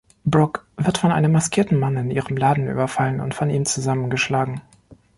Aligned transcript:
Brooke 0.25 0.61
wird 0.77 0.97
von 0.97 1.11
einem 1.11 1.31
maskierten 1.31 1.77
Mann 1.79 1.95
in 1.95 2.09
ihrem 2.09 2.35
Laden 2.35 2.67
überfallen 2.67 3.19
und 3.21 3.35
von 3.35 3.51
ihm 3.51 3.67
zusammengeschlagen. 3.67 4.59